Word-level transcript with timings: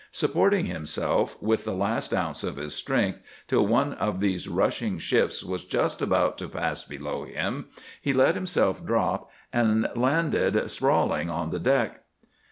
Supporting 0.11 0.65
himself, 0.65 1.39
with 1.43 1.63
the 1.63 1.75
last 1.75 2.11
ounce 2.11 2.43
of 2.43 2.55
his 2.55 2.73
strength, 2.73 3.19
till 3.47 3.67
one 3.67 3.93
of 3.93 4.19
these 4.19 4.47
rushing 4.47 4.97
ships 4.97 5.43
was 5.43 5.63
just 5.63 6.01
about 6.01 6.39
to 6.39 6.49
pass 6.49 6.83
below 6.83 7.23
him, 7.25 7.67
he 8.01 8.11
let 8.11 8.33
himself 8.33 8.83
drop, 8.83 9.29
and 9.53 9.87
landed 9.95 10.71
sprawling 10.71 11.29
on 11.29 11.51
the 11.51 11.59
deck. 11.59 12.01